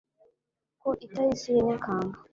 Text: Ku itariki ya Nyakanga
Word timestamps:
Ku 0.81 0.89
itariki 1.05 1.47
ya 1.55 1.61
Nyakanga 1.67 2.17